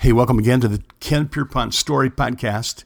[0.00, 2.84] Hey, welcome again to the Ken Pierpont Story Podcast.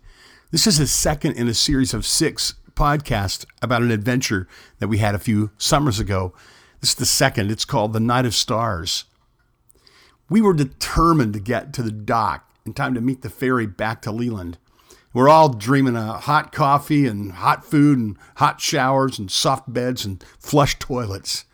[0.50, 4.48] This is the second in a series of six podcasts about an adventure
[4.78, 6.32] that we had a few summers ago.
[6.80, 7.50] This is the second.
[7.50, 9.04] It's called The Night of Stars.
[10.30, 14.00] We were determined to get to the dock in time to meet the ferry back
[14.02, 14.56] to Leland.
[15.12, 20.06] We're all dreaming of hot coffee and hot food and hot showers and soft beds
[20.06, 21.44] and flush toilets.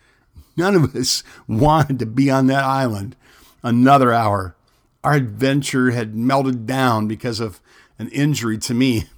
[0.55, 3.17] None of us wanted to be on that island
[3.61, 4.55] another hour
[5.03, 7.61] our adventure had melted down because of
[7.97, 9.05] an injury to me.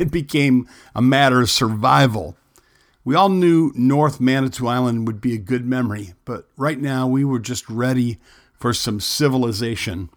[0.00, 2.36] It became a matter of survival.
[3.04, 7.24] We all knew North Manitou Island would be a good memory, but right now we
[7.24, 8.18] were just ready
[8.58, 10.10] for some civilization.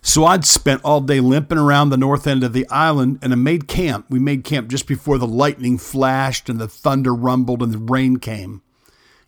[0.00, 3.36] So I'd spent all day limping around the north end of the island and I
[3.36, 4.06] made camp.
[4.08, 8.18] We made camp just before the lightning flashed and the thunder rumbled and the rain
[8.18, 8.62] came.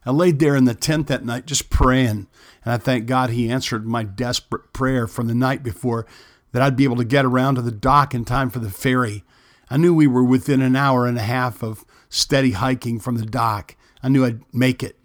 [0.08, 2.28] I laid there in the tent that night just praying,
[2.64, 6.06] and I thank God He answered my desperate prayer from the night before
[6.52, 9.22] that I'd be able to get around to the dock in time for the ferry.
[9.68, 13.26] I knew we were within an hour and a half of steady hiking from the
[13.26, 13.76] dock.
[14.02, 14.96] I knew I'd make it.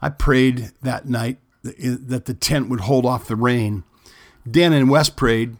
[0.00, 3.82] I prayed that night that eh, the tent would hold off the rain.
[4.48, 5.56] Dan and Wes prayed.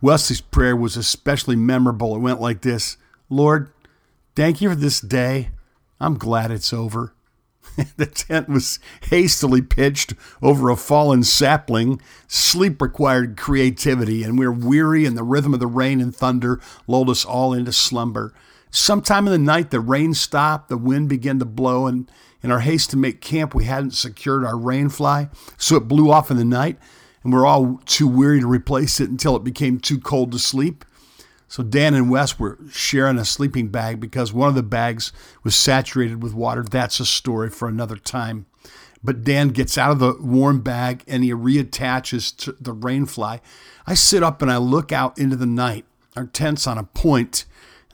[0.00, 2.16] Wesley's prayer was especially memorable.
[2.16, 2.96] It went like this
[3.28, 3.70] Lord,
[4.34, 5.50] thank you for this day.
[6.00, 7.12] I'm glad it's over.
[7.96, 8.78] the tent was
[9.10, 12.00] hastily pitched over a fallen sapling.
[12.26, 16.60] Sleep required creativity, and we were weary, and the rhythm of the rain and thunder
[16.86, 18.32] lulled us all into slumber.
[18.70, 22.10] Sometime in the night, the rain stopped, the wind began to blow, and
[22.42, 26.10] in our haste to make camp, we hadn't secured our rain fly, so it blew
[26.10, 26.78] off in the night,
[27.22, 30.38] and we we're all too weary to replace it until it became too cold to
[30.38, 30.84] sleep.
[31.48, 35.12] So Dan and Wes were sharing a sleeping bag because one of the bags
[35.44, 36.62] was saturated with water.
[36.62, 38.46] That's a story for another time.
[39.02, 43.40] But Dan gets out of the warm bag and he reattaches to the rainfly.
[43.86, 45.84] I sit up and I look out into the night.
[46.16, 47.44] Our tent's on a point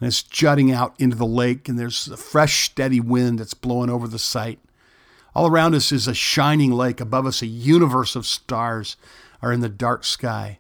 [0.03, 3.89] and it's jutting out into the lake, and there's a fresh, steady wind that's blowing
[3.89, 4.59] over the site.
[5.33, 7.01] All around us is a shining lake.
[7.01, 8.97] Above us, a universe of stars
[9.41, 10.59] are in the dark sky.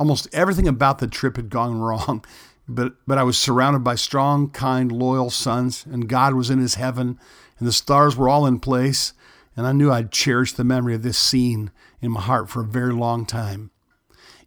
[0.00, 2.24] Almost everything about the trip had gone wrong,
[2.66, 6.76] but, but I was surrounded by strong, kind, loyal sons, and God was in his
[6.76, 7.18] heaven,
[7.58, 9.12] and the stars were all in place,
[9.56, 12.66] and I knew I'd cherish the memory of this scene in my heart for a
[12.66, 13.70] very long time.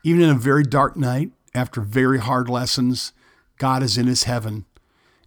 [0.03, 3.13] Even in a very dark night, after very hard lessons,
[3.59, 4.65] God is in his heaven,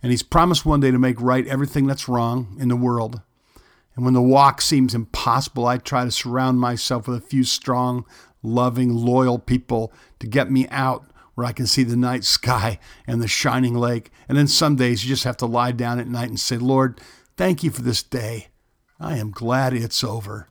[0.03, 3.21] and he's promised one day to make right everything that's wrong in the world.
[3.95, 8.05] And when the walk seems impossible, I try to surround myself with a few strong,
[8.47, 13.21] loving, loyal people to get me out where I can see the night sky and
[13.21, 14.11] the shining lake.
[14.29, 17.01] And then some days you just have to lie down at night and say, Lord,
[17.37, 18.49] thank you for this day.
[18.99, 20.49] I am glad it's over.